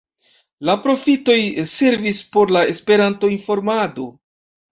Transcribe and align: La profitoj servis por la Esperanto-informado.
La 0.69 0.75
profitoj 0.85 1.35
servis 1.73 2.23
por 2.37 2.55
la 2.57 2.65
Esperanto-informado. 2.71 4.09